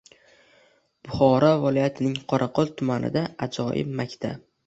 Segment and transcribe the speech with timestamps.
[1.09, 4.43] Buxoro vilojatining Qoraqo'l tumanida aƶojiʙ maktabi